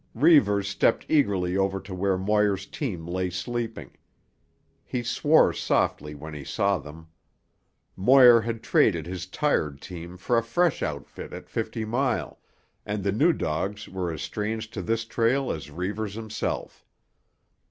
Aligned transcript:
Reivers 0.15 0.67
stepped 0.67 1.05
eagerly 1.09 1.55
over 1.55 1.79
to 1.79 1.93
where 1.93 2.17
Moir's 2.17 2.65
team 2.65 3.05
lay 3.07 3.29
sleeping. 3.29 3.91
He 4.83 5.03
swore 5.03 5.53
softly 5.53 6.15
when 6.15 6.33
he 6.33 6.43
saw 6.43 6.79
them. 6.79 7.09
Moir 7.95 8.41
had 8.41 8.63
traded 8.63 9.05
his 9.05 9.27
tired 9.27 9.79
team 9.79 10.17
for 10.17 10.39
a 10.39 10.43
fresh 10.43 10.81
outfit 10.81 11.33
at 11.33 11.49
Fifty 11.51 11.85
Mile, 11.85 12.39
and 12.83 13.03
the 13.03 13.11
new 13.11 13.31
dogs 13.31 13.87
were 13.87 14.11
as 14.11 14.23
strange 14.23 14.71
to 14.71 14.81
this 14.81 15.05
trail 15.05 15.51
as 15.51 15.69
Reivers 15.69 16.15
himself. 16.15 16.83